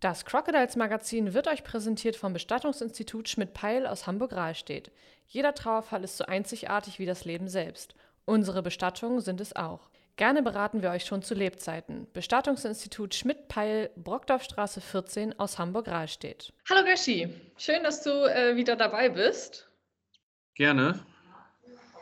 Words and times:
Das 0.00 0.24
Crocodiles 0.24 0.76
Magazin 0.76 1.34
wird 1.34 1.46
euch 1.46 1.62
präsentiert 1.62 2.16
vom 2.16 2.32
Bestattungsinstitut 2.32 3.28
Schmidt-Peil 3.28 3.86
aus 3.86 4.06
Hamburg-Rahlstedt. 4.06 4.90
Jeder 5.26 5.54
Trauerfall 5.54 6.04
ist 6.04 6.16
so 6.16 6.24
einzigartig 6.24 6.98
wie 6.98 7.04
das 7.04 7.26
Leben 7.26 7.48
selbst. 7.48 7.94
Unsere 8.24 8.62
Bestattungen 8.62 9.20
sind 9.20 9.42
es 9.42 9.54
auch. 9.54 9.90
Gerne 10.16 10.42
beraten 10.42 10.80
wir 10.80 10.88
euch 10.88 11.04
schon 11.04 11.20
zu 11.22 11.34
Lebzeiten. 11.34 12.06
Bestattungsinstitut 12.14 13.14
Schmidt-Peil, 13.14 13.90
Brockdorfstraße 13.94 14.80
14 14.80 15.38
aus 15.38 15.58
Hamburg-Rahlstedt. 15.58 16.54
Hallo 16.70 16.82
Gashi, 16.86 17.28
schön, 17.58 17.82
dass 17.82 18.02
du 18.02 18.10
äh, 18.10 18.56
wieder 18.56 18.76
dabei 18.76 19.10
bist. 19.10 19.68
Gerne. 20.54 20.98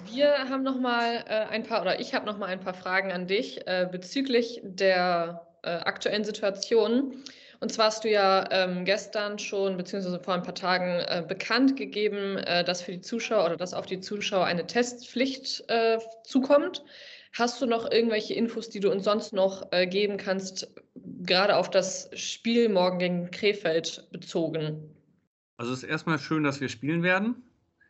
Wir 0.04 0.48
haben 0.48 0.62
noch 0.62 0.78
mal 0.78 1.24
äh, 1.26 1.46
ein 1.50 1.64
paar 1.64 1.82
oder 1.82 1.98
ich 1.98 2.14
habe 2.14 2.26
noch 2.26 2.38
mal 2.38 2.46
ein 2.46 2.60
paar 2.60 2.74
Fragen 2.74 3.10
an 3.10 3.26
dich 3.26 3.66
äh, 3.66 3.88
bezüglich 3.90 4.60
der 4.62 5.48
äh, 5.64 5.70
aktuellen 5.70 6.22
Situation. 6.22 7.24
Und 7.60 7.72
zwar 7.72 7.86
hast 7.86 8.04
du 8.04 8.10
ja 8.10 8.48
ähm, 8.50 8.84
gestern 8.84 9.38
schon, 9.38 9.76
beziehungsweise 9.76 10.20
vor 10.20 10.34
ein 10.34 10.44
paar 10.44 10.54
Tagen, 10.54 11.00
äh, 11.00 11.24
bekannt 11.26 11.76
gegeben, 11.76 12.36
äh, 12.36 12.62
dass 12.62 12.82
für 12.82 12.92
die 12.92 13.00
Zuschauer 13.00 13.46
oder 13.46 13.56
dass 13.56 13.74
auf 13.74 13.86
die 13.86 14.00
Zuschauer 14.00 14.44
eine 14.44 14.66
Testpflicht 14.66 15.64
äh, 15.68 15.98
zukommt. 16.22 16.84
Hast 17.32 17.60
du 17.60 17.66
noch 17.66 17.90
irgendwelche 17.90 18.34
Infos, 18.34 18.68
die 18.68 18.80
du 18.80 18.90
uns 18.90 19.04
sonst 19.04 19.32
noch 19.32 19.72
äh, 19.72 19.86
geben 19.86 20.16
kannst, 20.16 20.72
gerade 20.94 21.56
auf 21.56 21.68
das 21.68 22.10
Spiel 22.14 22.68
morgen 22.68 22.98
gegen 22.98 23.30
Krefeld 23.30 24.08
bezogen? 24.12 24.94
Also 25.56 25.72
es 25.72 25.82
ist 25.82 25.88
erstmal 25.88 26.18
schön, 26.20 26.44
dass 26.44 26.60
wir 26.60 26.68
spielen 26.68 27.02
werden. 27.02 27.42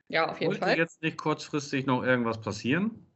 Ja, 0.08 0.30
auf 0.30 0.40
jeden 0.40 0.52
Sollte 0.52 0.66
Fall. 0.66 0.78
jetzt 0.78 1.02
nicht 1.02 1.18
kurzfristig 1.18 1.84
noch 1.84 2.02
irgendwas 2.02 2.40
passieren. 2.40 3.06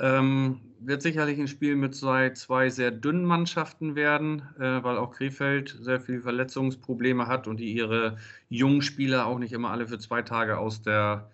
Ähm, 0.00 0.60
wird 0.80 1.02
sicherlich 1.02 1.38
ein 1.38 1.48
Spiel 1.48 1.74
mit 1.74 1.94
zwei, 1.94 2.30
zwei 2.30 2.70
sehr 2.70 2.90
dünnen 2.90 3.24
Mannschaften 3.24 3.96
werden, 3.96 4.42
äh, 4.58 4.82
weil 4.82 4.96
auch 4.96 5.10
Krefeld 5.10 5.76
sehr 5.80 6.00
viele 6.00 6.20
Verletzungsprobleme 6.20 7.26
hat 7.26 7.48
und 7.48 7.58
die 7.58 7.72
ihre 7.72 8.16
jungen 8.48 8.82
Spieler 8.82 9.26
auch 9.26 9.38
nicht 9.38 9.52
immer 9.52 9.70
alle 9.70 9.88
für 9.88 9.98
zwei 9.98 10.22
Tage 10.22 10.58
aus 10.58 10.82
der 10.82 11.30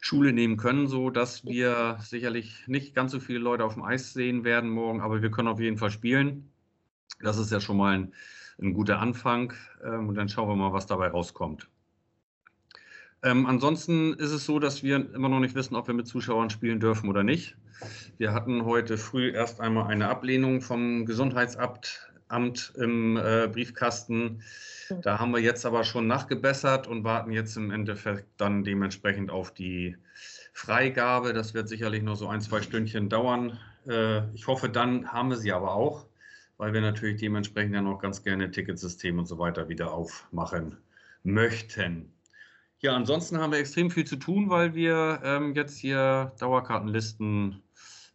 Schule 0.00 0.32
nehmen 0.32 0.56
können, 0.56 0.88
so 0.88 1.10
dass 1.10 1.44
wir 1.44 1.96
sicherlich 2.00 2.66
nicht 2.66 2.94
ganz 2.94 3.12
so 3.12 3.20
viele 3.20 3.38
Leute 3.38 3.64
auf 3.64 3.74
dem 3.74 3.84
Eis 3.84 4.12
sehen 4.12 4.42
werden 4.42 4.68
morgen, 4.68 5.00
aber 5.00 5.22
wir 5.22 5.30
können 5.30 5.48
auf 5.48 5.60
jeden 5.60 5.78
Fall 5.78 5.90
spielen. 5.90 6.50
Das 7.20 7.38
ist 7.38 7.52
ja 7.52 7.60
schon 7.60 7.76
mal 7.76 7.94
ein, 7.94 8.14
ein 8.60 8.74
guter 8.74 8.98
Anfang 8.98 9.52
ähm, 9.84 10.08
und 10.08 10.16
dann 10.16 10.28
schauen 10.28 10.48
wir 10.48 10.56
mal, 10.56 10.72
was 10.72 10.86
dabei 10.86 11.08
rauskommt. 11.08 11.68
Ähm, 13.24 13.46
ansonsten 13.46 14.14
ist 14.14 14.32
es 14.32 14.44
so, 14.44 14.58
dass 14.58 14.82
wir 14.82 14.96
immer 15.14 15.28
noch 15.28 15.40
nicht 15.40 15.54
wissen, 15.54 15.76
ob 15.76 15.86
wir 15.86 15.94
mit 15.94 16.08
Zuschauern 16.08 16.50
spielen 16.50 16.80
dürfen 16.80 17.08
oder 17.08 17.22
nicht. 17.22 17.56
Wir 18.18 18.32
hatten 18.32 18.64
heute 18.64 18.98
früh 18.98 19.30
erst 19.30 19.60
einmal 19.60 19.86
eine 19.88 20.08
Ablehnung 20.08 20.60
vom 20.60 21.06
Gesundheitsamt 21.06 22.12
Amt 22.32 22.72
im 22.76 23.18
äh, 23.18 23.46
Briefkasten. 23.52 24.42
Da 25.02 25.18
haben 25.18 25.32
wir 25.32 25.40
jetzt 25.40 25.66
aber 25.66 25.84
schon 25.84 26.06
nachgebessert 26.06 26.88
und 26.88 27.04
warten 27.04 27.30
jetzt 27.30 27.56
im 27.56 27.70
Endeffekt 27.70 28.26
dann 28.38 28.64
dementsprechend 28.64 29.30
auf 29.30 29.52
die 29.52 29.96
Freigabe. 30.54 31.34
Das 31.34 31.52
wird 31.52 31.68
sicherlich 31.68 32.02
noch 32.02 32.16
so 32.16 32.28
ein, 32.28 32.40
zwei 32.40 32.62
Stündchen 32.62 33.10
dauern. 33.10 33.58
Äh, 33.86 34.32
ich 34.34 34.46
hoffe, 34.46 34.70
dann 34.70 35.12
haben 35.12 35.28
wir 35.28 35.36
sie 35.36 35.52
aber 35.52 35.74
auch, 35.74 36.06
weil 36.56 36.72
wir 36.72 36.80
natürlich 36.80 37.20
dementsprechend 37.20 37.74
ja 37.74 37.82
noch 37.82 37.98
ganz 37.98 38.24
gerne 38.24 38.50
Ticketsystem 38.50 39.18
und 39.18 39.26
so 39.26 39.38
weiter 39.38 39.68
wieder 39.68 39.92
aufmachen 39.92 40.78
möchten. 41.22 42.12
Ja, 42.84 42.96
ansonsten 42.96 43.38
haben 43.38 43.52
wir 43.52 43.60
extrem 43.60 43.92
viel 43.92 44.04
zu 44.04 44.16
tun, 44.16 44.50
weil 44.50 44.74
wir 44.74 45.20
ähm, 45.22 45.54
jetzt 45.54 45.78
hier 45.78 46.32
Dauerkartenlisten 46.40 47.62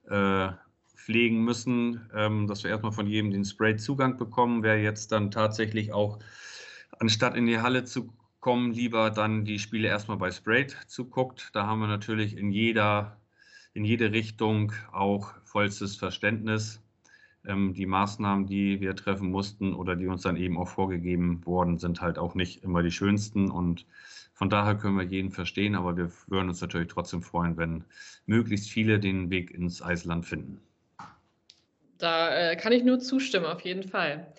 äh, 0.09 0.50
pflegen 0.94 1.42
müssen, 1.46 2.09
ähm, 2.14 2.48
dass 2.48 2.64
wir 2.64 2.72
erstmal 2.72 2.92
von 2.92 3.08
jedem 3.08 3.32
den 3.32 3.46
Spray-Zugang 3.46 4.18
bekommen. 4.18 4.64
Wer 4.64 4.82
jetzt 4.82 5.14
dann 5.14 5.32
tatsächlich 5.32 5.94
auch, 5.94 6.20
anstatt 7.00 7.38
in 7.38 7.46
die 7.46 7.59
Halle 7.59 7.86
zu 7.86 8.14
kommen, 8.42 8.74
lieber 8.74 9.09
dann 9.09 9.46
die 9.46 9.59
Spiele 9.59 9.88
erstmal 9.88 10.18
bei 10.18 10.32
Sprayed 10.32 10.76
zuguckt. 10.88 11.50
Da 11.54 11.66
haben 11.66 11.80
wir 11.80 11.88
natürlich 11.88 12.36
in 12.36 12.52
jeder, 12.52 13.22
in 13.74 13.86
jede 13.86 14.12
Richtung 14.12 14.74
auch 14.91 15.34
vollstes 15.46 15.96
Verständnis. 15.96 16.84
Ähm, 17.46 17.74
die 17.74 17.86
Maßnahmen, 17.86 18.47
die 18.47 18.81
wir 18.81 18.97
treffen 18.97 19.31
mussten 19.31 19.74
oder 19.74 19.96
die 19.96 20.08
uns 20.08 20.24
dann 20.24 20.36
eben 20.36 20.58
auch 20.58 20.68
vorgegeben 20.68 21.46
wurden, 21.46 21.78
sind 21.78 22.02
halt 22.02 22.18
auch 22.20 22.36
nicht 22.36 22.64
immer 22.66 22.84
die 22.84 22.91
schönsten 22.91 23.50
und 23.50 23.86
von 24.38 24.50
daher 24.52 24.75
können 24.75 24.98
wir 24.98 25.03
jeden 25.03 25.31
verstehen, 25.31 25.74
aber 25.74 25.98
wir 25.98 26.12
würden 26.28 26.50
uns 26.50 26.62
natürlich 26.62 26.90
trotzdem 26.90 27.24
freuen, 27.24 27.58
wenn 27.58 27.84
möglichst 28.28 28.70
viele 28.70 29.00
den 29.00 29.31
Weg 29.31 29.50
ins 29.50 29.81
Eisland 29.81 30.28
finden. 30.28 30.62
Da 31.98 32.52
äh, 32.52 32.56
kann 32.56 32.72
ich 32.72 32.84
nur 32.84 33.00
zustimmen, 33.00 33.47
auf 33.47 33.62
jeden 33.62 33.81
Fall. 33.81 34.31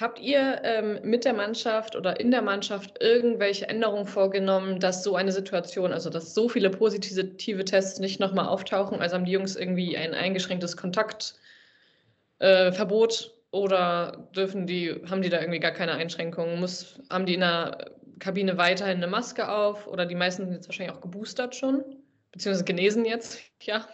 Habt 0.00 0.18
ihr 0.20 0.62
ähm, 0.64 1.00
mit 1.02 1.26
der 1.26 1.34
Mannschaft 1.34 1.96
oder 1.96 2.18
in 2.18 2.30
der 2.30 2.40
Mannschaft 2.40 3.02
irgendwelche 3.02 3.68
Änderungen 3.68 4.06
vorgenommen, 4.06 4.80
dass 4.80 5.04
so 5.04 5.16
eine 5.16 5.32
Situation, 5.32 5.92
also 5.92 6.08
dass 6.08 6.32
so 6.32 6.48
viele 6.48 6.70
positive 6.70 7.64
Tests 7.66 8.00
nicht 8.00 8.20
nochmal 8.20 8.46
auftauchen? 8.46 9.02
Also 9.02 9.16
haben 9.16 9.26
die 9.26 9.32
Jungs 9.32 9.54
irgendwie 9.54 9.98
ein 9.98 10.14
eingeschränktes 10.14 10.78
Kontaktverbot 10.78 11.34
äh, 12.40 13.30
oder 13.54 14.30
dürfen 14.34 14.66
die, 14.66 14.94
haben 15.10 15.20
die 15.20 15.28
da 15.28 15.40
irgendwie 15.40 15.60
gar 15.60 15.72
keine 15.72 15.92
Einschränkungen? 15.92 16.58
Muss, 16.58 16.98
haben 17.10 17.26
die 17.26 17.34
in 17.34 17.40
der 17.40 17.92
Kabine 18.22 18.56
weiterhin 18.56 18.98
eine 18.98 19.08
Maske 19.08 19.48
auf 19.48 19.88
oder 19.88 20.06
die 20.06 20.14
meisten 20.14 20.44
sind 20.44 20.54
jetzt 20.54 20.68
wahrscheinlich 20.68 20.94
auch 20.94 21.00
geboostert 21.00 21.56
schon, 21.56 21.82
beziehungsweise 22.30 22.64
genesen 22.64 23.04
jetzt, 23.04 23.40
ja. 23.62 23.84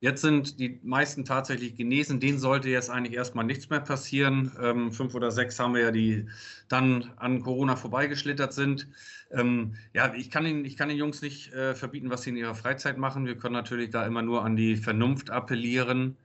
Jetzt 0.00 0.20
sind 0.20 0.60
die 0.60 0.78
meisten 0.84 1.24
tatsächlich 1.24 1.74
genesen. 1.74 2.20
Denen 2.20 2.38
sollte 2.38 2.68
jetzt 2.68 2.88
eigentlich 2.88 3.16
erstmal 3.16 3.44
nichts 3.44 3.68
mehr 3.68 3.80
passieren. 3.80 4.52
Ähm, 4.62 4.92
fünf 4.92 5.12
oder 5.16 5.32
sechs 5.32 5.58
haben 5.58 5.74
wir 5.74 5.80
ja, 5.80 5.90
die 5.90 6.28
dann 6.68 7.10
an 7.16 7.40
Corona 7.40 7.74
vorbeigeschlittert 7.74 8.52
sind. 8.52 8.86
Ähm, 9.32 9.74
ja, 9.94 10.14
ich 10.14 10.30
kann, 10.30 10.44
den, 10.44 10.64
ich 10.64 10.76
kann 10.76 10.88
den 10.88 10.98
Jungs 10.98 11.20
nicht 11.20 11.52
äh, 11.52 11.74
verbieten, 11.74 12.10
was 12.10 12.22
sie 12.22 12.30
in 12.30 12.36
ihrer 12.36 12.54
Freizeit 12.54 12.96
machen. 12.96 13.26
Wir 13.26 13.36
können 13.36 13.54
natürlich 13.54 13.90
da 13.90 14.06
immer 14.06 14.22
nur 14.22 14.44
an 14.44 14.54
die 14.54 14.76
Vernunft 14.76 15.30
appellieren, 15.30 16.16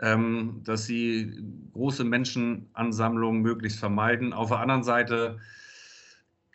ähm, 0.00 0.60
dass 0.64 0.86
sie 0.86 1.42
große 1.72 2.04
Menschenansammlungen 2.04 3.42
möglichst 3.42 3.80
vermeiden. 3.80 4.32
Auf 4.32 4.50
der 4.50 4.60
anderen 4.60 4.84
Seite 4.84 5.40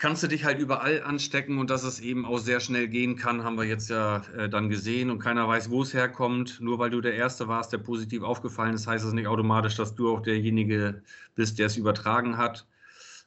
kannst 0.04 0.22
du 0.22 0.28
dich 0.28 0.44
halt 0.44 0.60
überall 0.60 1.02
anstecken 1.02 1.60
und 1.60 1.70
dass 1.70 1.84
es 1.84 2.02
eben 2.02 2.26
auch 2.26 2.38
sehr 2.38 2.60
schnell 2.60 2.90
gehen 2.90 3.16
kann, 3.16 3.46
haben 3.46 3.56
wir 3.58 3.64
jetzt 3.64 3.90
ja 3.90 4.18
äh, 4.36 4.50
dann 4.50 4.68
gesehen 4.68 5.10
und 5.10 5.20
keiner 5.20 5.48
weiß, 5.48 5.70
wo 5.70 5.82
es 5.82 5.94
herkommt. 5.94 6.60
Nur 6.60 6.78
weil 6.78 6.90
du 6.90 7.00
der 7.00 7.14
Erste 7.14 7.48
warst, 7.48 7.72
der 7.72 7.78
positiv 7.78 8.22
aufgefallen 8.22 8.74
ist, 8.74 8.86
heißt 8.86 9.06
es 9.06 9.14
nicht 9.14 9.28
automatisch, 9.28 9.78
dass 9.78 9.96
du 9.96 10.14
auch 10.14 10.20
derjenige 10.20 11.02
bist, 11.36 11.58
der 11.58 11.68
es 11.68 11.78
übertragen 11.78 12.36
hat. 12.36 12.68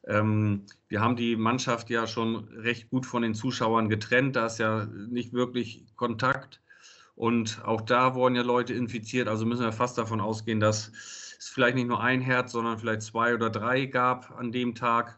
Ähm, 0.05 0.67
wir 0.87 1.01
haben 1.01 1.15
die 1.15 1.35
Mannschaft 1.35 1.89
ja 1.89 2.05
schon 2.05 2.47
recht 2.49 2.91
gut 2.91 3.07
von 3.07 3.23
den 3.23 3.33
Zuschauern 3.33 3.89
getrennt. 3.89 4.35
Da 4.35 4.45
ist 4.45 4.59
ja 4.59 4.85
nicht 4.85 5.33
wirklich 5.33 5.83
Kontakt. 5.95 6.61
Und 7.15 7.59
auch 7.65 7.81
da 7.81 8.13
wurden 8.13 8.35
ja 8.35 8.43
Leute 8.43 8.75
infiziert. 8.75 9.27
Also 9.27 9.47
müssen 9.47 9.63
wir 9.63 9.71
fast 9.71 9.97
davon 9.97 10.21
ausgehen, 10.21 10.59
dass 10.59 10.91
es 11.39 11.49
vielleicht 11.49 11.75
nicht 11.75 11.87
nur 11.87 12.03
ein 12.03 12.21
Herz, 12.21 12.51
sondern 12.51 12.77
vielleicht 12.77 13.01
zwei 13.01 13.33
oder 13.33 13.49
drei 13.49 13.87
gab 13.87 14.29
an 14.37 14.51
dem 14.51 14.75
Tag. 14.75 15.17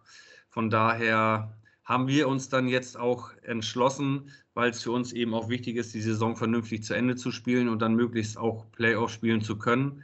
Von 0.50 0.70
daher 0.70 1.56
haben 1.84 2.08
wir 2.08 2.28
uns 2.28 2.50
dann 2.50 2.68
jetzt 2.68 2.98
auch 2.98 3.32
entschlossen, 3.42 4.32
weil 4.54 4.72
es 4.72 4.84
für 4.84 4.92
uns 4.92 5.14
eben 5.14 5.34
auch 5.34 5.50
wichtig 5.50 5.76
ist, 5.76 5.94
die 5.94 6.02
Saison 6.02 6.36
vernünftig 6.36 6.84
zu 6.84 6.94
Ende 6.94 7.16
zu 7.16 7.32
spielen 7.32 7.70
und 7.70 7.82
dann 7.82 7.96
möglichst 7.96 8.38
auch 8.38 8.72
Playoff 8.72 9.12
spielen 9.12 9.42
zu 9.42 9.58
können, 9.58 10.04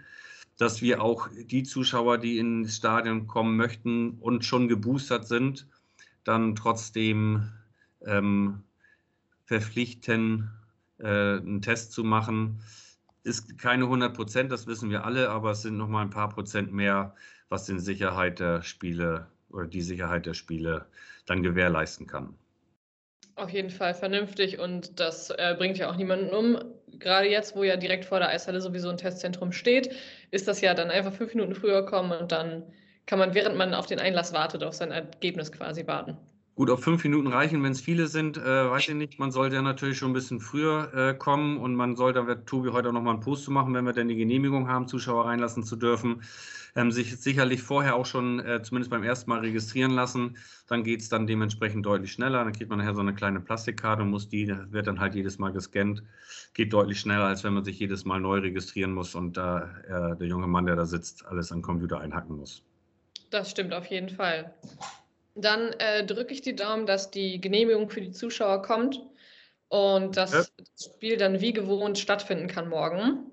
dass 0.57 0.81
wir 0.81 1.01
auch 1.01 1.29
die 1.35 1.63
Zuschauer, 1.63 2.17
die 2.17 2.37
ins 2.37 2.77
Stadion 2.77 3.27
kommen 3.27 3.55
möchten 3.57 4.17
und 4.19 4.45
schon 4.45 4.67
geboostert 4.67 5.27
sind, 5.27 5.67
dann 6.23 6.55
trotzdem 6.55 7.51
ähm, 8.05 8.63
verpflichten, 9.45 10.49
äh, 10.99 11.37
einen 11.37 11.61
Test 11.61 11.91
zu 11.91 12.03
machen. 12.03 12.61
Ist 13.23 13.57
keine 13.57 13.85
100 13.85 14.15
Prozent, 14.15 14.51
das 14.51 14.67
wissen 14.67 14.89
wir 14.89 15.05
alle, 15.05 15.29
aber 15.29 15.51
es 15.51 15.61
sind 15.63 15.77
noch 15.77 15.87
mal 15.89 16.01
ein 16.01 16.09
paar 16.09 16.29
Prozent 16.29 16.71
mehr, 16.71 17.15
was 17.49 17.65
den 17.65 17.79
Sicherheit 17.79 18.39
der 18.39 18.61
Spiele 18.61 19.27
oder 19.55 19.67
die 19.67 19.81
Sicherheit 19.81 20.25
der 20.25 20.33
Spiele 20.33 20.85
dann 21.25 21.43
gewährleisten 21.43 22.07
kann. 22.07 22.35
Auf 23.35 23.49
jeden 23.49 23.69
Fall 23.69 23.93
vernünftig 23.93 24.59
und 24.59 24.99
das 24.99 25.29
äh, 25.29 25.55
bringt 25.57 25.77
ja 25.77 25.89
auch 25.89 25.97
niemanden 25.97 26.33
um. 26.33 26.57
Gerade 26.99 27.27
jetzt, 27.27 27.55
wo 27.55 27.63
ja 27.63 27.75
direkt 27.75 28.05
vor 28.05 28.19
der 28.19 28.29
Eishalle 28.29 28.61
sowieso 28.61 28.89
ein 28.89 28.97
Testzentrum 28.97 29.51
steht, 29.51 29.93
ist 30.31 30.47
das 30.47 30.61
ja 30.61 30.73
dann 30.73 30.89
einfach 30.89 31.11
fünf 31.11 31.33
Minuten 31.33 31.55
früher 31.55 31.85
kommen 31.85 32.17
und 32.17 32.31
dann 32.31 32.63
kann 33.05 33.19
man, 33.19 33.33
während 33.33 33.57
man 33.57 33.73
auf 33.73 33.87
den 33.87 33.99
Einlass 33.99 34.33
wartet, 34.33 34.63
auf 34.63 34.73
sein 34.73 34.91
Ergebnis 34.91 35.51
quasi 35.51 35.85
warten. 35.85 36.17
Gut, 36.55 36.69
ob 36.69 36.79
fünf 36.81 37.03
Minuten 37.03 37.27
reichen, 37.27 37.61
wenn 37.63 37.73
es 37.73 37.81
viele 37.81 38.07
sind, 38.07 38.37
äh, 38.37 38.69
weiß 38.69 38.87
ich 38.87 38.95
nicht. 38.95 39.19
Man 39.19 39.29
sollte 39.29 39.57
ja 39.57 39.61
natürlich 39.61 39.97
schon 39.97 40.11
ein 40.11 40.13
bisschen 40.13 40.39
früher 40.39 40.89
äh, 40.93 41.13
kommen 41.13 41.57
und 41.57 41.75
man 41.75 41.97
sollte, 41.97 42.19
da 42.19 42.27
wird 42.27 42.47
Tobi 42.47 42.69
heute 42.69 42.87
auch 42.87 42.93
nochmal 42.93 43.15
einen 43.15 43.23
Post 43.23 43.43
zu 43.43 43.51
machen, 43.51 43.73
wenn 43.73 43.83
wir 43.83 43.91
denn 43.91 44.07
die 44.07 44.15
Genehmigung 44.15 44.69
haben, 44.69 44.87
Zuschauer 44.87 45.25
reinlassen 45.25 45.63
zu 45.63 45.75
dürfen, 45.75 46.21
ähm, 46.77 46.93
sich 46.93 47.19
sicherlich 47.19 47.61
vorher 47.61 47.97
auch 47.97 48.05
schon 48.05 48.39
äh, 48.39 48.63
zumindest 48.63 48.89
beim 48.89 49.03
ersten 49.03 49.29
Mal 49.31 49.41
registrieren 49.41 49.91
lassen. 49.91 50.37
Dann 50.67 50.85
geht 50.85 51.01
es 51.01 51.09
dann 51.09 51.27
dementsprechend 51.27 51.85
deutlich 51.85 52.13
schneller. 52.13 52.41
Dann 52.45 52.53
kriegt 52.53 52.69
man 52.69 52.79
nachher 52.79 52.95
so 52.95 53.01
eine 53.01 53.13
kleine 53.13 53.41
Plastikkarte 53.41 54.03
und 54.03 54.09
muss 54.09 54.29
die, 54.29 54.47
wird 54.47 54.87
dann 54.87 55.01
halt 55.01 55.13
jedes 55.13 55.37
Mal 55.37 55.51
gescannt. 55.51 56.03
Geht 56.53 56.71
deutlich 56.71 57.01
schneller, 57.01 57.25
als 57.25 57.43
wenn 57.43 57.53
man 57.53 57.65
sich 57.65 57.77
jedes 57.79 58.05
Mal 58.05 58.21
neu 58.21 58.39
registrieren 58.39 58.93
muss 58.93 59.13
und 59.13 59.35
da 59.35 59.71
äh, 59.89 60.15
der 60.15 60.27
junge 60.27 60.47
Mann, 60.47 60.67
der 60.67 60.77
da 60.77 60.85
sitzt, 60.85 61.25
alles 61.25 61.51
am 61.51 61.61
Computer 61.61 61.99
einhacken 61.99 62.37
muss. 62.37 62.63
Das 63.29 63.51
stimmt 63.51 63.73
auf 63.73 63.87
jeden 63.87 64.07
Fall. 64.07 64.53
Dann 65.35 65.73
äh, 65.79 66.05
drücke 66.05 66.33
ich 66.33 66.41
die 66.41 66.55
Daumen, 66.55 66.85
dass 66.85 67.11
die 67.11 67.41
Genehmigung 67.41 67.89
für 67.89 68.01
die 68.01 68.11
Zuschauer 68.11 68.61
kommt 68.61 69.01
und 69.67 70.15
dass 70.15 70.31
ja. 70.31 70.45
das 70.57 70.95
Spiel 70.95 71.17
dann 71.17 71.41
wie 71.41 71.53
gewohnt 71.53 71.99
stattfinden 71.99 72.47
kann 72.47 72.69
morgen. 72.69 73.31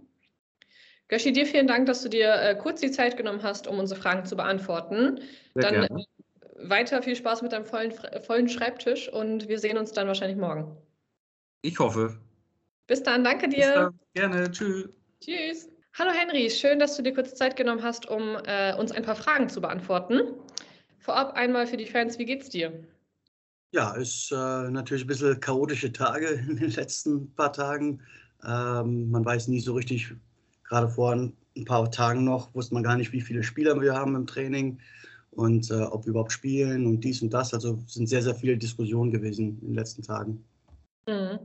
Göschi, 1.09 1.33
dir 1.33 1.47
vielen 1.47 1.67
Dank, 1.67 1.87
dass 1.87 2.03
du 2.03 2.09
dir 2.09 2.35
äh, 2.35 2.57
kurz 2.57 2.81
die 2.81 2.91
Zeit 2.91 3.17
genommen 3.17 3.43
hast, 3.43 3.67
um 3.67 3.79
unsere 3.79 4.01
Fragen 4.01 4.25
zu 4.25 4.37
beantworten. 4.37 5.21
Sehr 5.55 5.63
dann 5.63 5.75
gerne. 5.75 6.01
Äh, 6.01 6.69
weiter 6.69 7.03
viel 7.03 7.17
Spaß 7.17 7.43
mit 7.43 7.53
deinem 7.53 7.67
vollen, 7.67 7.93
vollen 8.25 8.49
Schreibtisch 8.49 9.09
und 9.09 9.49
wir 9.49 9.59
sehen 9.59 9.79
uns 9.79 9.93
dann 9.93 10.07
wahrscheinlich 10.07 10.39
morgen. 10.39 10.77
Ich 11.63 11.79
hoffe. 11.79 12.19
Bis 12.87 13.03
dann, 13.03 13.25
danke 13.25 13.49
dir. 13.49 13.59
Bis 13.59 13.75
dann. 13.75 14.01
Gerne, 14.15 14.51
tschüss. 14.51 14.89
Tschüss. 15.21 15.69
Hallo 15.99 16.11
Henry, 16.11 16.49
schön, 16.51 16.79
dass 16.79 16.97
du 16.97 17.03
dir 17.03 17.13
kurz 17.13 17.35
Zeit 17.35 17.55
genommen 17.57 17.83
hast, 17.83 18.09
um 18.09 18.39
äh, 18.47 18.75
uns 18.75 18.93
ein 18.93 19.03
paar 19.03 19.15
Fragen 19.15 19.49
zu 19.49 19.61
beantworten. 19.61 20.35
Vorab 21.03 21.35
einmal 21.35 21.67
für 21.67 21.77
die 21.77 21.87
Fans, 21.87 22.17
wie 22.21 22.25
geht's 22.25 22.49
dir? 22.49 22.73
Ja, 23.73 23.93
ist 23.95 24.31
äh, 24.31 24.71
natürlich 24.71 25.03
ein 25.03 25.09
bisschen 25.09 25.41
chaotische 25.41 25.93
Tage 25.93 26.29
in 26.49 26.57
den 26.57 26.71
letzten 26.71 27.35
paar 27.35 27.53
Tagen. 27.53 28.01
Ähm, 28.45 29.11
man 29.11 29.25
weiß 29.25 29.49
nie 29.49 29.61
so 29.61 29.75
richtig, 29.75 30.15
gerade 30.63 30.89
vor 30.89 31.13
ein 31.13 31.65
paar 31.65 31.91
Tagen 31.91 32.23
noch, 32.23 32.55
wusste 32.55 32.75
man 32.75 32.85
gar 32.85 32.97
nicht, 32.97 33.13
wie 33.13 33.21
viele 33.21 33.43
Spieler 33.43 33.81
wir 33.81 33.95
haben 33.95 34.15
im 34.15 34.29
Training 34.29 34.79
und 35.33 35.73
äh, 35.73 35.83
ob 35.83 36.05
wir 36.05 36.11
überhaupt 36.11 36.33
spielen 36.33 36.87
und 36.87 37.01
dies 37.01 37.21
und 37.21 37.35
das. 37.35 37.53
Also 37.53 37.83
sind 37.89 38.09
sehr, 38.09 38.23
sehr 38.23 38.37
viele 38.37 38.57
Diskussionen 38.57 39.11
gewesen 39.11 39.59
in 39.61 39.69
den 39.69 39.75
letzten 39.75 40.03
Tagen. 40.03 40.45
Mhm. 41.09 41.41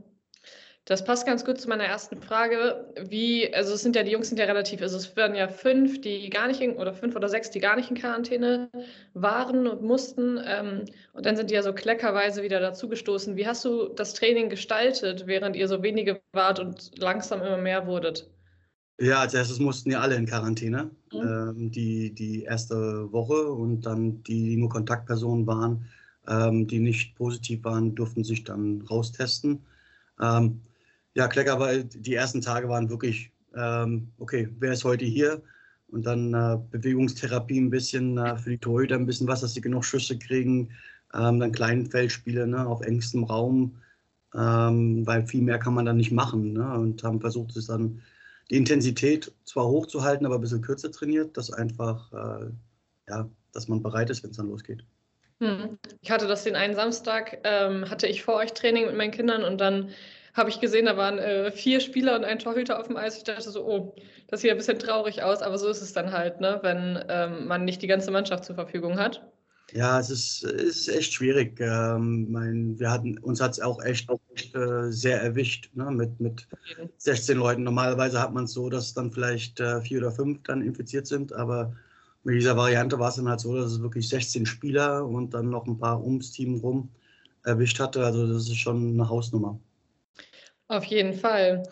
Das 0.88 1.04
passt 1.04 1.26
ganz 1.26 1.44
gut 1.44 1.60
zu 1.60 1.68
meiner 1.68 1.84
ersten 1.84 2.18
Frage. 2.22 2.86
Wie, 3.10 3.52
also 3.52 3.74
es 3.74 3.82
sind 3.82 3.94
ja, 3.94 4.02
die 4.02 4.10
Jungs 4.10 4.30
sind 4.30 4.38
ja 4.38 4.46
relativ, 4.46 4.80
also 4.80 4.96
es 4.96 5.14
werden 5.16 5.36
ja 5.36 5.46
fünf, 5.46 6.00
die 6.00 6.30
gar 6.30 6.48
nicht 6.48 6.62
in, 6.62 6.76
oder 6.76 6.94
fünf 6.94 7.14
oder 7.14 7.28
sechs, 7.28 7.50
die 7.50 7.60
gar 7.60 7.76
nicht 7.76 7.90
in 7.90 7.96
Quarantäne 7.98 8.70
waren 9.12 9.66
und 9.66 9.82
mussten. 9.82 10.40
Ähm, 10.42 10.86
und 11.12 11.26
dann 11.26 11.36
sind 11.36 11.50
die 11.50 11.54
ja 11.54 11.62
so 11.62 11.74
kleckerweise 11.74 12.42
wieder 12.42 12.58
dazugestoßen. 12.60 13.36
Wie 13.36 13.46
hast 13.46 13.66
du 13.66 13.88
das 13.88 14.14
Training 14.14 14.48
gestaltet, 14.48 15.26
während 15.26 15.56
ihr 15.56 15.68
so 15.68 15.82
wenige 15.82 16.22
wart 16.32 16.58
und 16.58 16.90
langsam 16.96 17.42
immer 17.42 17.58
mehr 17.58 17.86
wurdet? 17.86 18.30
Ja, 18.98 19.20
als 19.20 19.34
erstes 19.34 19.58
mussten 19.58 19.90
ja 19.90 20.00
alle 20.00 20.14
in 20.14 20.24
Quarantäne. 20.24 20.90
Mhm. 21.12 21.20
Ähm, 21.20 21.70
die, 21.70 22.14
die 22.14 22.44
erste 22.44 23.12
Woche 23.12 23.52
und 23.52 23.82
dann 23.82 24.22
die, 24.22 24.48
die 24.48 24.56
nur 24.56 24.70
Kontaktpersonen 24.70 25.46
waren, 25.46 25.84
ähm, 26.26 26.66
die 26.66 26.78
nicht 26.78 27.14
positiv 27.14 27.62
waren, 27.64 27.94
durften 27.94 28.24
sich 28.24 28.44
dann 28.44 28.80
raustesten. 28.88 29.66
Ähm, 30.18 30.62
ja, 31.18 31.26
Klecker, 31.26 31.58
weil 31.58 31.82
die 31.82 32.14
ersten 32.14 32.40
Tage 32.40 32.68
waren 32.68 32.90
wirklich, 32.90 33.32
ähm, 33.56 34.12
okay, 34.18 34.48
wer 34.60 34.72
ist 34.72 34.84
heute 34.84 35.04
hier? 35.04 35.42
Und 35.88 36.06
dann 36.06 36.32
äh, 36.32 36.58
Bewegungstherapie 36.70 37.58
ein 37.58 37.70
bisschen 37.70 38.18
äh, 38.18 38.36
für 38.36 38.50
die 38.50 38.58
Torhüter, 38.58 38.94
ein 38.94 39.06
bisschen 39.06 39.26
was, 39.26 39.40
dass 39.40 39.52
sie 39.54 39.60
genug 39.60 39.84
Schüsse 39.84 40.16
kriegen. 40.16 40.70
Ähm, 41.12 41.40
dann 41.40 41.50
Kleinfeldspiele 41.50 42.46
ne, 42.46 42.64
auf 42.64 42.82
engstem 42.82 43.24
Raum, 43.24 43.82
ähm, 44.32 45.04
weil 45.08 45.26
viel 45.26 45.42
mehr 45.42 45.58
kann 45.58 45.74
man 45.74 45.86
dann 45.86 45.96
nicht 45.96 46.12
machen. 46.12 46.52
Ne? 46.52 46.72
Und 46.74 47.02
haben 47.02 47.20
versucht, 47.20 47.56
es 47.56 47.66
dann 47.66 48.00
die 48.48 48.56
Intensität 48.56 49.32
zwar 49.44 49.66
hochzuhalten, 49.66 50.24
aber 50.24 50.36
ein 50.36 50.40
bisschen 50.40 50.62
kürzer 50.62 50.92
trainiert, 50.92 51.36
dass 51.36 51.52
einfach, 51.52 52.12
äh, 52.12 52.50
ja, 53.08 53.28
dass 53.52 53.66
man 53.66 53.82
bereit 53.82 54.10
ist, 54.10 54.22
wenn 54.22 54.30
es 54.30 54.36
dann 54.36 54.50
losgeht. 54.50 54.84
Hm. 55.40 55.78
Ich 56.00 56.12
hatte 56.12 56.28
das 56.28 56.44
den 56.44 56.54
einen 56.54 56.76
Samstag, 56.76 57.38
ähm, 57.42 57.90
hatte 57.90 58.06
ich 58.06 58.22
vor 58.22 58.36
euch 58.36 58.52
Training 58.52 58.86
mit 58.86 58.96
meinen 58.96 59.10
Kindern 59.10 59.42
und 59.42 59.60
dann 59.60 59.90
habe 60.34 60.50
ich 60.50 60.60
gesehen, 60.60 60.86
da 60.86 60.96
waren 60.96 61.18
äh, 61.18 61.50
vier 61.50 61.80
Spieler 61.80 62.16
und 62.16 62.24
ein 62.24 62.38
Torhüter 62.38 62.78
auf 62.78 62.88
dem 62.88 62.96
Eis. 62.96 63.16
Ich 63.16 63.24
dachte 63.24 63.50
so, 63.50 63.64
oh, 63.66 63.94
das 64.28 64.40
sieht 64.40 64.50
ein 64.50 64.56
bisschen 64.56 64.78
traurig 64.78 65.22
aus, 65.22 65.42
aber 65.42 65.58
so 65.58 65.68
ist 65.68 65.82
es 65.82 65.92
dann 65.92 66.12
halt, 66.12 66.40
ne, 66.40 66.58
wenn 66.62 67.02
ähm, 67.08 67.46
man 67.46 67.64
nicht 67.64 67.82
die 67.82 67.86
ganze 67.86 68.10
Mannschaft 68.10 68.44
zur 68.44 68.54
Verfügung 68.54 68.98
hat. 68.98 69.22
Ja, 69.72 70.00
es 70.00 70.08
ist, 70.08 70.44
es 70.44 70.88
ist 70.88 70.88
echt 70.88 71.12
schwierig. 71.12 71.60
Ähm, 71.60 72.30
mein, 72.30 72.78
wir 72.78 72.90
hatten, 72.90 73.18
uns 73.18 73.40
hat 73.40 73.52
es 73.52 73.60
auch 73.60 73.82
echt, 73.82 74.08
auch 74.08 74.20
äh, 74.54 74.90
sehr 74.90 75.20
erwischt 75.20 75.70
ne, 75.74 75.90
mit, 75.90 76.18
mit 76.20 76.48
16 76.96 77.36
Leuten. 77.36 77.64
Normalerweise 77.64 78.20
hat 78.20 78.32
man 78.32 78.44
es 78.44 78.52
so, 78.52 78.70
dass 78.70 78.94
dann 78.94 79.12
vielleicht 79.12 79.60
äh, 79.60 79.82
vier 79.82 79.98
oder 79.98 80.10
fünf 80.10 80.42
dann 80.44 80.62
infiziert 80.62 81.06
sind, 81.06 81.34
aber 81.34 81.74
mit 82.24 82.36
dieser 82.36 82.56
Variante 82.56 82.98
war 82.98 83.10
es 83.10 83.16
dann 83.16 83.28
halt 83.28 83.40
so, 83.40 83.54
dass 83.56 83.72
es 83.72 83.82
wirklich 83.82 84.08
16 84.08 84.46
Spieler 84.46 85.06
und 85.06 85.34
dann 85.34 85.50
noch 85.50 85.66
ein 85.66 85.78
paar 85.78 86.02
ums 86.02 86.32
Team 86.32 86.56
rum 86.60 86.90
erwischt 87.44 87.78
hatte. 87.78 88.04
Also 88.04 88.26
das 88.26 88.42
ist 88.44 88.56
schon 88.56 88.94
eine 88.94 89.08
Hausnummer. 89.08 89.60
Auf 90.68 90.84
jeden 90.84 91.14
Fall. 91.14 91.64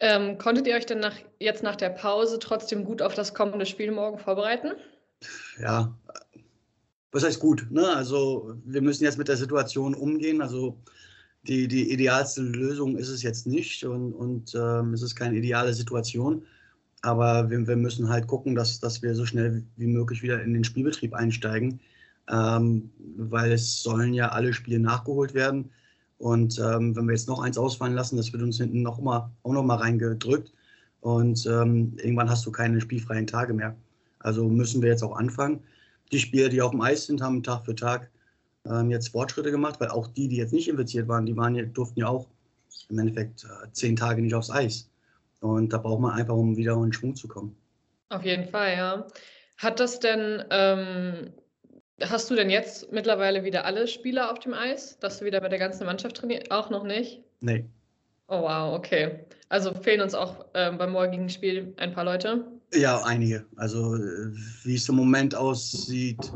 Ähm, 0.00 0.38
konntet 0.38 0.66
ihr 0.66 0.74
euch 0.74 0.86
denn 0.86 1.00
nach, 1.00 1.14
jetzt 1.38 1.62
nach 1.62 1.76
der 1.76 1.90
Pause 1.90 2.38
trotzdem 2.38 2.84
gut 2.84 3.02
auf 3.02 3.14
das 3.14 3.34
kommende 3.34 3.66
Spiel 3.66 3.92
morgen 3.92 4.18
vorbereiten? 4.18 4.72
Ja, 5.60 5.94
was 7.12 7.24
heißt 7.24 7.40
gut? 7.40 7.70
Ne? 7.70 7.86
Also 7.94 8.54
wir 8.64 8.80
müssen 8.80 9.04
jetzt 9.04 9.18
mit 9.18 9.28
der 9.28 9.36
Situation 9.36 9.94
umgehen. 9.94 10.40
Also 10.40 10.78
die, 11.42 11.68
die 11.68 11.92
idealste 11.92 12.42
Lösung 12.42 12.96
ist 12.96 13.08
es 13.08 13.22
jetzt 13.22 13.46
nicht 13.46 13.84
und, 13.84 14.12
und 14.12 14.54
ähm, 14.54 14.94
es 14.94 15.02
ist 15.02 15.16
keine 15.16 15.36
ideale 15.36 15.74
Situation. 15.74 16.44
Aber 17.02 17.50
wir, 17.50 17.66
wir, 17.66 17.76
müssen 17.76 18.10
halt 18.10 18.26
gucken, 18.26 18.54
dass, 18.54 18.80
dass 18.80 19.02
wir 19.02 19.14
so 19.14 19.24
schnell 19.24 19.64
wie 19.76 19.86
möglich 19.86 20.22
wieder 20.22 20.42
in 20.42 20.52
den 20.52 20.64
Spielbetrieb 20.64 21.14
einsteigen, 21.14 21.80
ähm, 22.28 22.90
weil 23.16 23.52
es 23.52 23.82
sollen 23.82 24.12
ja 24.12 24.30
alle 24.30 24.52
Spiele 24.52 24.78
nachgeholt 24.78 25.32
werden. 25.32 25.70
Und 26.20 26.58
ähm, 26.58 26.94
wenn 26.94 27.06
wir 27.06 27.12
jetzt 27.12 27.28
noch 27.28 27.40
eins 27.40 27.56
ausfallen 27.56 27.94
lassen, 27.94 28.18
das 28.18 28.30
wird 28.30 28.42
uns 28.42 28.58
hinten 28.58 28.82
noch 28.82 29.00
mal, 29.00 29.30
auch 29.42 29.52
noch 29.52 29.62
mal 29.62 29.76
reingedrückt. 29.76 30.52
Und 31.00 31.46
ähm, 31.46 31.96
irgendwann 31.96 32.28
hast 32.28 32.44
du 32.44 32.52
keine 32.52 32.78
spielfreien 32.78 33.26
Tage 33.26 33.54
mehr. 33.54 33.74
Also 34.18 34.46
müssen 34.46 34.82
wir 34.82 34.90
jetzt 34.90 35.02
auch 35.02 35.16
anfangen. 35.16 35.62
Die 36.12 36.18
Spieler, 36.18 36.50
die 36.50 36.60
auf 36.60 36.72
dem 36.72 36.82
Eis 36.82 37.06
sind, 37.06 37.22
haben 37.22 37.42
Tag 37.42 37.64
für 37.64 37.74
Tag 37.74 38.10
ähm, 38.66 38.90
jetzt 38.90 39.08
Fortschritte 39.08 39.50
gemacht, 39.50 39.80
weil 39.80 39.88
auch 39.88 40.08
die, 40.08 40.28
die 40.28 40.36
jetzt 40.36 40.52
nicht 40.52 40.68
infiziert 40.68 41.08
waren, 41.08 41.24
die 41.24 41.34
waren, 41.34 41.72
durften 41.72 42.00
ja 42.00 42.08
auch 42.08 42.26
im 42.90 42.98
Endeffekt 42.98 43.44
äh, 43.44 43.72
zehn 43.72 43.96
Tage 43.96 44.20
nicht 44.20 44.34
aufs 44.34 44.50
Eis. 44.50 44.90
Und 45.40 45.72
da 45.72 45.78
braucht 45.78 46.02
man 46.02 46.12
einfach, 46.12 46.34
um 46.34 46.54
wieder 46.54 46.74
in 46.74 46.92
Schwung 46.92 47.16
zu 47.16 47.28
kommen. 47.28 47.56
Auf 48.10 48.26
jeden 48.26 48.46
Fall, 48.46 48.76
ja. 48.76 49.06
Hat 49.56 49.80
das 49.80 50.00
denn 50.00 50.44
ähm, 50.50 51.32
Hast 52.08 52.30
du 52.30 52.34
denn 52.34 52.50
jetzt 52.50 52.92
mittlerweile 52.92 53.44
wieder 53.44 53.64
alle 53.64 53.86
Spieler 53.86 54.32
auf 54.32 54.38
dem 54.38 54.54
Eis, 54.54 54.98
dass 55.00 55.18
du 55.18 55.24
wieder 55.24 55.40
mit 55.40 55.52
der 55.52 55.58
ganzen 55.58 55.84
Mannschaft 55.84 56.16
trainierst? 56.16 56.50
Auch 56.50 56.70
noch 56.70 56.84
nicht? 56.84 57.22
Nee. 57.40 57.64
Oh 58.28 58.42
wow, 58.42 58.74
okay. 58.74 59.24
Also 59.48 59.74
fehlen 59.74 60.00
uns 60.00 60.14
auch 60.14 60.46
äh, 60.54 60.70
beim 60.70 60.92
morgigen 60.92 61.28
Spiel 61.28 61.74
ein 61.78 61.92
paar 61.92 62.04
Leute? 62.04 62.46
Ja, 62.72 63.02
einige. 63.02 63.44
Also 63.56 63.96
äh, 63.96 64.32
wie 64.64 64.76
es 64.76 64.88
im 64.88 64.94
Moment 64.94 65.34
aussieht, 65.34 66.32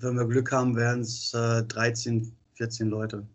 wenn 0.00 0.16
wir 0.16 0.26
Glück 0.26 0.50
haben, 0.50 0.74
werden 0.74 1.02
es 1.02 1.32
äh, 1.34 1.62
13, 1.64 2.34
14 2.54 2.88
Leute. 2.88 3.26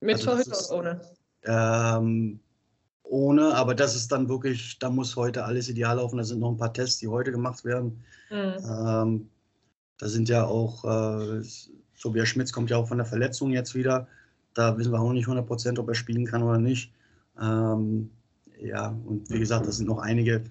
Mit 0.00 0.16
also 0.16 0.30
Torhüter 0.30 0.74
oder 0.74 0.78
ohne? 0.78 1.00
Ähm, 1.44 2.40
ohne, 3.04 3.54
aber 3.54 3.74
das 3.74 3.94
ist 3.94 4.10
dann 4.10 4.28
wirklich, 4.28 4.78
da 4.80 4.90
muss 4.90 5.14
heute 5.14 5.44
alles 5.44 5.68
ideal 5.68 5.96
laufen. 5.96 6.18
Da 6.18 6.24
sind 6.24 6.40
noch 6.40 6.50
ein 6.50 6.56
paar 6.56 6.74
Tests, 6.74 6.98
die 6.98 7.08
heute 7.08 7.30
gemacht 7.30 7.64
werden. 7.64 8.04
Mhm. 8.30 8.56
Ähm, 8.68 9.30
da 9.98 10.08
sind 10.08 10.28
ja 10.28 10.44
auch, 10.44 10.84
äh, 10.84 11.42
Tobias 12.00 12.28
Schmitz 12.28 12.52
kommt 12.52 12.70
ja 12.70 12.76
auch 12.76 12.88
von 12.88 12.98
der 12.98 13.06
Verletzung 13.06 13.52
jetzt 13.52 13.74
wieder. 13.74 14.08
Da 14.54 14.76
wissen 14.76 14.92
wir 14.92 15.00
auch 15.00 15.12
nicht 15.12 15.26
100 15.26 15.46
Prozent, 15.46 15.78
ob 15.78 15.88
er 15.88 15.94
spielen 15.94 16.26
kann 16.26 16.42
oder 16.42 16.58
nicht. 16.58 16.92
Ähm, 17.40 18.10
ja, 18.60 18.88
und 19.04 19.30
wie 19.30 19.38
gesagt, 19.38 19.66
das 19.66 19.78
sind 19.78 19.86
noch 19.86 19.98
einige, 19.98 20.44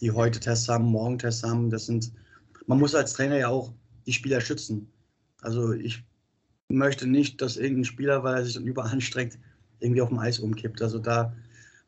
die 0.00 0.10
heute 0.10 0.40
Tests 0.40 0.68
haben, 0.68 0.84
morgen 0.84 1.18
Tests 1.18 1.42
haben. 1.42 1.70
Das 1.70 1.86
sind, 1.86 2.12
man 2.66 2.78
muss 2.78 2.94
als 2.94 3.12
Trainer 3.12 3.38
ja 3.38 3.48
auch 3.48 3.72
die 4.06 4.12
Spieler 4.12 4.40
schützen. 4.40 4.90
Also 5.42 5.72
ich 5.72 6.04
möchte 6.68 7.06
nicht, 7.06 7.40
dass 7.40 7.56
irgendein 7.56 7.84
Spieler, 7.84 8.22
weil 8.22 8.36
er 8.36 8.44
sich 8.44 8.54
dann 8.54 8.66
überanstrengt, 8.66 9.38
irgendwie 9.80 10.02
auf 10.02 10.08
dem 10.08 10.18
Eis 10.18 10.38
umkippt. 10.38 10.82
Also 10.82 10.98
da, 10.98 11.34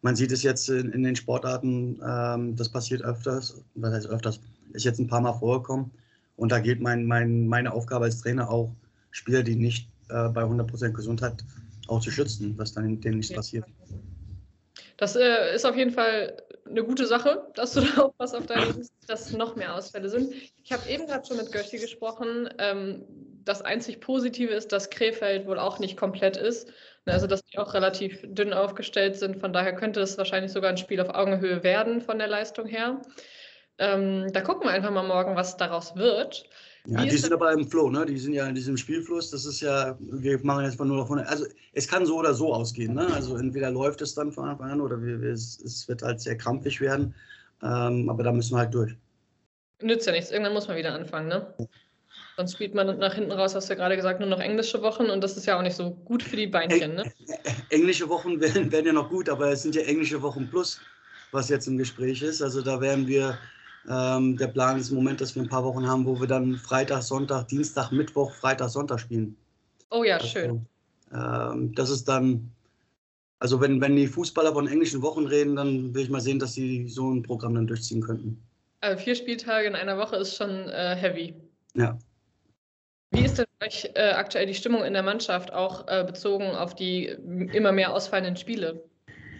man 0.00 0.16
sieht 0.16 0.32
es 0.32 0.42
jetzt 0.42 0.68
in, 0.68 0.90
in 0.90 1.02
den 1.02 1.16
Sportarten, 1.16 2.00
ähm, 2.04 2.56
das 2.56 2.68
passiert 2.68 3.02
öfters, 3.02 3.62
was 3.74 3.92
heißt 3.92 4.06
öfters, 4.06 4.40
ist 4.72 4.84
jetzt 4.84 4.98
ein 4.98 5.06
paar 5.06 5.20
Mal 5.20 5.34
vorgekommen. 5.34 5.90
Und 6.36 6.52
da 6.52 6.60
geht 6.60 6.80
mein, 6.80 7.06
mein, 7.06 7.46
meine 7.46 7.72
Aufgabe 7.72 8.06
als 8.06 8.20
Trainer 8.20 8.50
auch, 8.50 8.74
Spieler, 9.10 9.42
die 9.42 9.56
nicht 9.56 9.88
äh, 10.08 10.28
bei 10.28 10.42
100% 10.42 10.92
Gesundheit 10.92 11.44
auch 11.88 12.00
zu 12.00 12.10
schützen, 12.10 12.56
dass 12.56 12.72
dann 12.72 13.00
denen 13.00 13.18
nichts 13.18 13.32
passiert. 13.32 13.66
Das 14.96 15.16
äh, 15.16 15.54
ist 15.54 15.66
auf 15.66 15.76
jeden 15.76 15.90
Fall 15.90 16.36
eine 16.68 16.84
gute 16.84 17.06
Sache, 17.06 17.46
dass 17.54 17.72
du 17.72 17.80
da 17.96 18.02
aufpasst 18.02 18.36
auf 18.36 18.46
deine 18.46 18.66
Liste, 18.66 18.94
dass 19.06 19.32
noch 19.32 19.56
mehr 19.56 19.74
Ausfälle 19.74 20.08
sind. 20.08 20.32
Ich 20.62 20.72
habe 20.72 20.88
eben 20.88 21.06
gerade 21.06 21.26
schon 21.26 21.36
mit 21.36 21.52
Götti 21.52 21.78
gesprochen. 21.78 22.48
Ähm, 22.58 23.04
das 23.44 23.62
einzig 23.62 24.00
Positive 24.00 24.52
ist, 24.52 24.70
dass 24.72 24.90
Krefeld 24.90 25.46
wohl 25.46 25.58
auch 25.58 25.78
nicht 25.78 25.96
komplett 25.96 26.36
ist. 26.36 26.70
Also, 27.04 27.26
dass 27.26 27.42
die 27.42 27.58
auch 27.58 27.74
relativ 27.74 28.20
dünn 28.22 28.52
aufgestellt 28.52 29.16
sind. 29.16 29.40
Von 29.40 29.52
daher 29.52 29.74
könnte 29.74 30.00
es 30.00 30.16
wahrscheinlich 30.18 30.52
sogar 30.52 30.70
ein 30.70 30.76
Spiel 30.76 31.00
auf 31.00 31.12
Augenhöhe 31.12 31.64
werden 31.64 32.00
von 32.00 32.18
der 32.18 32.28
Leistung 32.28 32.66
her. 32.66 33.02
Ähm, 33.78 34.32
da 34.32 34.40
gucken 34.40 34.64
wir 34.64 34.70
einfach 34.70 34.90
mal 34.90 35.06
morgen, 35.06 35.36
was 35.36 35.56
daraus 35.56 35.96
wird. 35.96 36.48
Ja, 36.86 37.02
Wie 37.02 37.08
die 37.08 37.16
sind 37.16 37.32
aber 37.32 37.52
im 37.52 37.68
Flow, 37.68 37.90
ne? 37.90 38.04
Die 38.06 38.18
sind 38.18 38.32
ja 38.32 38.46
in 38.46 38.54
diesem 38.54 38.76
Spielfluss. 38.76 39.30
Das 39.30 39.44
ist 39.44 39.60
ja, 39.60 39.96
wir 40.00 40.38
machen 40.44 40.64
jetzt 40.64 40.78
mal 40.78 40.84
nur 40.84 40.98
davon. 40.98 41.20
Also 41.20 41.46
es 41.72 41.86
kann 41.86 42.06
so 42.06 42.18
oder 42.18 42.34
so 42.34 42.52
ausgehen, 42.52 42.94
ne? 42.94 43.06
Also 43.14 43.36
entweder 43.36 43.70
läuft 43.70 44.02
es 44.02 44.14
dann 44.14 44.32
von 44.32 44.48
Anfang 44.48 44.70
an 44.70 44.80
oder 44.80 45.00
wir, 45.00 45.20
wir, 45.20 45.32
es, 45.32 45.86
wird 45.88 46.02
halt 46.02 46.20
sehr 46.20 46.36
krampfig 46.36 46.80
werden. 46.80 47.14
Ähm, 47.62 48.08
aber 48.10 48.24
da 48.24 48.32
müssen 48.32 48.54
wir 48.54 48.58
halt 48.58 48.74
durch. 48.74 48.96
Nützt 49.80 50.06
ja 50.06 50.12
nichts. 50.12 50.32
Irgendwann 50.32 50.54
muss 50.54 50.66
man 50.66 50.76
wieder 50.76 50.92
anfangen, 50.92 51.28
ne? 51.28 51.54
Sonst 52.36 52.54
spielt 52.54 52.74
man 52.74 52.98
nach 52.98 53.14
hinten 53.14 53.32
raus, 53.32 53.54
hast 53.54 53.68
du 53.68 53.74
ja 53.74 53.78
gerade 53.78 53.96
gesagt, 53.96 54.20
nur 54.20 54.28
noch 54.28 54.40
englische 54.40 54.82
Wochen 54.82 55.06
und 55.06 55.22
das 55.22 55.36
ist 55.36 55.46
ja 55.46 55.58
auch 55.58 55.62
nicht 55.62 55.76
so 55.76 55.90
gut 55.90 56.22
für 56.22 56.36
die 56.36 56.46
Beinchen. 56.46 56.94
Ne? 56.94 57.12
Englische 57.68 58.08
Wochen 58.08 58.40
wären, 58.40 58.72
wären 58.72 58.86
ja 58.86 58.92
noch 58.92 59.10
gut, 59.10 59.28
aber 59.28 59.50
es 59.50 59.62
sind 59.62 59.74
ja 59.74 59.82
englische 59.82 60.22
Wochen 60.22 60.48
plus, 60.48 60.80
was 61.30 61.48
jetzt 61.50 61.66
im 61.68 61.76
Gespräch 61.76 62.22
ist. 62.22 62.40
Also 62.40 62.62
da 62.62 62.80
werden 62.80 63.06
wir, 63.06 63.38
ähm, 63.88 64.36
der 64.36 64.48
Plan 64.48 64.78
ist 64.78 64.90
im 64.90 64.96
Moment, 64.96 65.20
dass 65.20 65.34
wir 65.34 65.42
ein 65.42 65.48
paar 65.48 65.64
Wochen 65.64 65.86
haben, 65.86 66.06
wo 66.06 66.20
wir 66.20 66.26
dann 66.26 66.56
Freitag, 66.56 67.02
Sonntag, 67.02 67.48
Dienstag, 67.48 67.90
Mittwoch, 67.90 68.32
Freitag, 68.32 68.68
Sonntag 68.70 69.00
spielen. 69.00 69.36
Oh 69.90 70.04
ja, 70.04 70.16
also, 70.16 70.26
schön. 70.26 70.66
Ähm, 71.12 71.74
das 71.74 71.90
ist 71.90 72.06
dann, 72.08 72.50
also 73.40 73.60
wenn, 73.60 73.80
wenn 73.80 73.96
die 73.96 74.06
Fußballer 74.06 74.52
von 74.52 74.68
englischen 74.68 75.02
Wochen 75.02 75.26
reden, 75.26 75.56
dann 75.56 75.94
will 75.94 76.04
ich 76.04 76.10
mal 76.10 76.20
sehen, 76.20 76.38
dass 76.38 76.54
sie 76.54 76.88
so 76.88 77.10
ein 77.10 77.22
Programm 77.22 77.54
dann 77.54 77.66
durchziehen 77.66 78.00
könnten. 78.00 78.40
Also 78.80 79.02
vier 79.02 79.14
Spieltage 79.14 79.66
in 79.66 79.74
einer 79.74 79.98
Woche 79.98 80.16
ist 80.16 80.36
schon 80.36 80.68
äh, 80.68 80.96
heavy. 80.96 81.34
Ja. 81.74 81.98
Wie 83.10 83.24
ist 83.24 83.38
denn 83.38 83.46
euch 83.62 83.90
äh, 83.94 84.12
aktuell 84.12 84.46
die 84.46 84.54
Stimmung 84.54 84.84
in 84.84 84.94
der 84.94 85.02
Mannschaft, 85.02 85.52
auch 85.52 85.86
äh, 85.86 86.02
bezogen 86.04 86.46
auf 86.46 86.74
die 86.74 87.06
immer 87.06 87.72
mehr 87.72 87.92
ausfallenden 87.92 88.36
Spiele? 88.36 88.82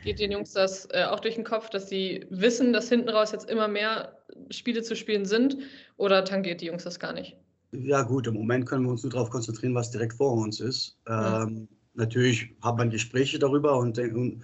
Geht 0.03 0.19
den 0.19 0.33
Jungs 0.33 0.53
das 0.53 0.89
äh, 0.93 1.05
auch 1.05 1.21
durch 1.21 1.37
den 1.37 1.45
Kopf, 1.45 1.71
dass 1.71 1.89
sie 1.89 2.27
wissen, 2.31 2.73
dass 2.73 2.89
hinten 2.89 3.09
raus 3.09 3.33
jetzt 3.33 3.49
immer 3.49 3.69
mehr 3.69 4.19
Spiele 4.51 4.83
zu 4.83 4.97
spielen 4.97 5.25
sind? 5.25 5.59
Oder 5.97 6.25
tangiert 6.25 6.61
die 6.61 6.67
Jungs 6.67 6.85
das 6.85 6.99
gar 6.99 7.13
nicht? 7.13 7.37
Ja, 7.73 8.03
gut, 8.03 8.27
im 8.27 8.35
Moment 8.35 8.67
können 8.67 8.85
wir 8.85 8.91
uns 8.91 9.03
nur 9.03 9.13
darauf 9.13 9.31
konzentrieren, 9.31 9.75
was 9.75 9.91
direkt 9.91 10.15
vor 10.15 10.33
uns 10.33 10.61
ist. 10.61 10.99
Ähm, 11.09 11.45
mhm. 11.45 11.69
Natürlich 11.95 12.51
hat 12.63 12.77
man 12.77 12.91
Gespräche 12.91 13.39
darüber 13.39 13.79
und, 13.79 13.99
und 13.99 14.43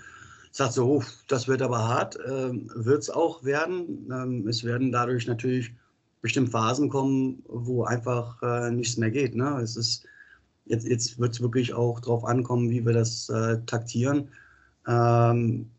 sagt 0.52 0.72
so, 0.72 0.86
oh, 0.86 1.02
das 1.28 1.48
wird 1.48 1.62
aber 1.62 1.78
hart. 1.78 2.18
Ähm, 2.26 2.70
wird 2.74 3.02
es 3.02 3.10
auch 3.10 3.44
werden. 3.44 4.08
Ähm, 4.12 4.46
es 4.48 4.64
werden 4.64 4.92
dadurch 4.92 5.26
natürlich 5.26 5.72
bestimmt 6.20 6.50
Phasen 6.50 6.88
kommen, 6.88 7.42
wo 7.46 7.84
einfach 7.84 8.42
äh, 8.42 8.70
nichts 8.70 8.96
mehr 8.96 9.10
geht. 9.10 9.34
Ne? 9.34 9.60
Es 9.62 9.76
ist, 9.76 10.04
jetzt 10.66 10.86
jetzt 10.86 11.18
wird 11.18 11.32
es 11.32 11.40
wirklich 11.40 11.74
auch 11.74 12.00
darauf 12.00 12.24
ankommen, 12.24 12.70
wie 12.70 12.84
wir 12.84 12.92
das 12.92 13.28
äh, 13.28 13.58
taktieren. 13.66 14.30
Ähm, 14.88 15.70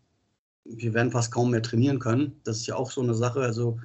wir 0.66 0.94
werden 0.94 1.12
fast 1.12 1.32
kaum 1.32 1.52
mehr 1.52 1.64
trainieren 1.64 2.00
können. 2.00 2.40
Das 2.44 2.58
ist 2.58 2.68
ja 2.68 2.76
auch 2.76 2.92
so 2.92 3.02
eine 3.02 3.16
Sache. 3.16 3.42
Also 3.42 3.80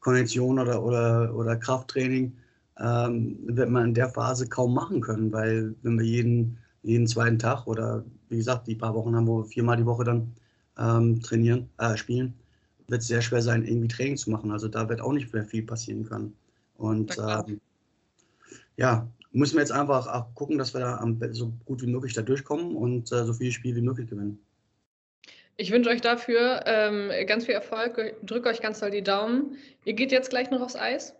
Kondition 0.00 0.58
oder, 0.58 0.82
oder, 0.82 1.34
oder 1.34 1.56
Krafttraining 1.56 2.32
ähm, 2.78 3.38
wird 3.44 3.68
man 3.68 3.86
in 3.86 3.94
der 3.94 4.08
Phase 4.08 4.48
kaum 4.48 4.74
machen 4.74 5.00
können, 5.00 5.32
weil 5.32 5.74
wenn 5.82 5.98
wir 5.98 6.06
jeden, 6.06 6.58
jeden 6.82 7.06
zweiten 7.06 7.38
Tag 7.38 7.66
oder 7.66 8.04
wie 8.28 8.38
gesagt, 8.38 8.66
die 8.66 8.74
paar 8.74 8.94
Wochen 8.94 9.14
haben, 9.14 9.26
wo 9.26 9.42
wir 9.42 9.48
viermal 9.48 9.76
die 9.76 9.86
Woche 9.86 10.04
dann 10.04 10.32
ähm, 10.78 11.20
trainieren, 11.20 11.68
äh, 11.78 11.96
spielen, 11.96 12.34
wird 12.88 13.02
es 13.02 13.08
sehr 13.08 13.20
schwer 13.20 13.42
sein, 13.42 13.64
irgendwie 13.64 13.88
Training 13.88 14.16
zu 14.16 14.30
machen. 14.30 14.50
Also 14.50 14.68
da 14.68 14.88
wird 14.88 15.00
auch 15.00 15.12
nicht 15.12 15.32
mehr 15.34 15.44
viel 15.44 15.62
passieren 15.62 16.04
können. 16.04 16.34
Und 16.76 17.18
ähm, 17.18 17.60
ja, 18.76 19.06
müssen 19.32 19.56
wir 19.56 19.60
jetzt 19.60 19.72
einfach 19.72 20.34
gucken, 20.34 20.56
dass 20.56 20.72
wir 20.72 20.80
da 20.80 21.04
so 21.32 21.52
gut 21.66 21.82
wie 21.82 21.86
möglich 21.86 22.14
da 22.14 22.22
durchkommen 22.22 22.76
und 22.76 23.12
äh, 23.12 23.24
so 23.24 23.34
viele 23.34 23.52
Spiele 23.52 23.76
wie 23.76 23.82
möglich 23.82 24.08
gewinnen. 24.08 24.38
Ich 25.60 25.70
wünsche 25.70 25.90
euch 25.90 26.00
dafür 26.00 26.62
ähm, 26.64 27.10
ganz 27.26 27.44
viel 27.44 27.52
Erfolg. 27.52 28.16
Drücke 28.24 28.48
euch 28.48 28.62
ganz 28.62 28.80
doll 28.80 28.90
die 28.90 29.02
Daumen. 29.02 29.58
Ihr 29.84 29.92
geht 29.92 30.10
jetzt 30.10 30.30
gleich 30.30 30.50
noch 30.50 30.62
aufs 30.62 30.74
Eis? 30.74 31.14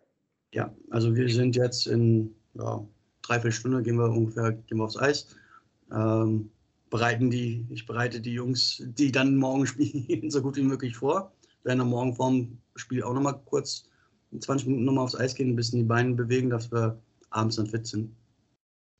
Ja, 0.54 0.74
also 0.88 1.14
wir 1.14 1.28
sind 1.28 1.56
jetzt 1.56 1.86
in 1.86 2.34
ja, 2.54 2.82
dreiviertel 3.20 3.52
Stunde 3.52 3.82
gehen 3.82 3.96
wir 3.96 4.08
ungefähr 4.08 4.52
gehen 4.52 4.78
wir 4.78 4.84
aufs 4.84 4.96
Eis. 4.96 5.36
Ähm, 5.92 6.50
bereiten 6.88 7.30
die, 7.30 7.66
ich 7.68 7.84
bereite 7.84 8.22
die 8.22 8.32
Jungs, 8.32 8.82
die 8.82 9.12
dann 9.12 9.36
morgen 9.36 9.66
spielen, 9.66 10.30
so 10.30 10.40
gut 10.40 10.56
wie 10.56 10.62
möglich 10.62 10.96
vor 10.96 11.30
werden 11.64 11.82
am 11.82 11.90
Morgen 11.90 12.14
vorm 12.14 12.58
Spiel 12.76 13.02
auch 13.02 13.12
nochmal 13.12 13.38
kurz 13.44 13.84
20 14.38 14.68
Minuten 14.68 14.86
nochmal 14.86 15.04
aufs 15.04 15.16
Eis 15.16 15.34
gehen, 15.34 15.50
ein 15.50 15.56
bisschen 15.56 15.80
die 15.80 15.84
Beine 15.84 16.14
bewegen, 16.14 16.48
dass 16.48 16.72
wir 16.72 16.98
abends 17.28 17.56
dann 17.56 17.66
fit 17.66 17.86
sind. 17.86 18.10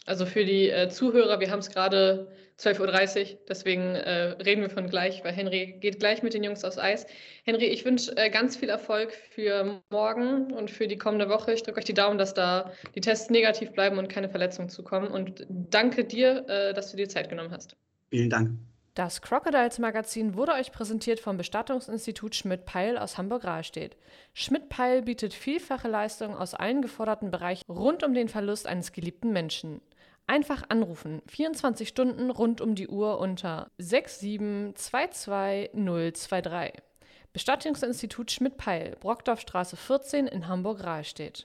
Also 0.07 0.26
für 0.26 0.45
die 0.45 0.71
äh, 0.71 0.88
Zuhörer, 0.88 1.40
wir 1.40 1.50
haben 1.50 1.59
es 1.59 1.71
gerade 1.71 2.28
12.30 2.59 3.21
Uhr, 3.33 3.38
deswegen 3.49 3.95
äh, 3.95 4.35
reden 4.42 4.61
wir 4.61 4.71
von 4.71 4.88
gleich, 4.88 5.25
weil 5.25 5.33
Henry 5.33 5.78
geht 5.80 5.99
gleich 5.99 6.23
mit 6.23 6.35
den 6.35 6.45
Jungs 6.45 6.64
aufs 6.64 6.78
Eis. 6.78 7.07
Henry, 7.45 7.66
ich 7.66 7.85
wünsche 7.85 8.14
äh, 8.16 8.28
ganz 8.28 8.57
viel 8.57 8.69
Erfolg 8.69 9.12
für 9.12 9.83
morgen 9.90 10.52
und 10.52 10.71
für 10.71 10.87
die 10.87 10.99
kommende 10.99 11.28
Woche. 11.28 11.52
Ich 11.52 11.62
drücke 11.62 11.78
euch 11.78 11.85
die 11.85 11.95
Daumen, 11.95 12.19
dass 12.19 12.35
da 12.35 12.73
die 12.95 13.00
Tests 13.00 13.30
negativ 13.30 13.73
bleiben 13.73 13.99
und 13.99 14.09
keine 14.09 14.28
Verletzungen 14.28 14.69
zukommen. 14.69 15.09
Und 15.09 15.47
danke 15.49 16.04
dir, 16.04 16.47
äh, 16.49 16.75
dass 16.75 16.90
du 16.90 16.97
dir 16.97 17.09
Zeit 17.09 17.28
genommen 17.28 17.50
hast. 17.52 17.76
Vielen 18.11 18.28
Dank. 18.28 18.50
Das 18.95 19.23
Crocodiles 19.23 19.78
Magazin 19.78 20.35
wurde 20.35 20.52
euch 20.52 20.73
präsentiert 20.73 21.21
vom 21.21 21.37
Bestattungsinstitut 21.37 22.35
Schmidt-Peil 22.35 22.99
aus 22.99 23.16
Hamburg-Rahlstedt. 23.16 23.97
Schmidt-Peil 24.35 25.02
bietet 25.02 25.33
vielfache 25.33 25.88
Leistungen 25.88 26.35
aus 26.35 26.54
allen 26.54 26.83
geforderten 26.83 27.30
Bereichen 27.30 27.64
rund 27.71 28.02
um 28.02 28.12
den 28.12 28.28
Verlust 28.28 28.66
eines 28.66 28.92
geliebten 28.92 29.33
Menschen. 29.33 29.80
Einfach 30.30 30.62
anrufen, 30.68 31.22
24 31.26 31.88
Stunden 31.88 32.30
rund 32.30 32.60
um 32.60 32.76
die 32.76 32.87
Uhr 32.87 33.18
unter 33.18 33.68
6722023. 33.80 36.75
Bestattungsinstitut 37.32 38.30
Schmidt-Peil, 38.30 38.96
Brockdorfstraße 39.00 39.76
14 39.76 40.28
in 40.28 40.46
Hamburg-Rahlstedt. 40.46 41.37